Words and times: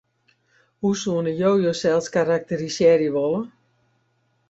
Hoe 0.83 0.91
soenen 1.01 1.35
jo 1.41 1.51
josels 1.65 2.09
karakterisearje 2.17 3.11
wolle? 3.17 3.43